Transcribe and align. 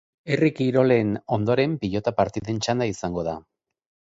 Herri 0.35 0.47
kirolen 0.59 1.11
ondoren 1.37 1.75
pilota 1.83 2.15
partiden 2.23 2.63
txanda 2.67 2.89
izango 2.97 3.27
da. 3.33 3.37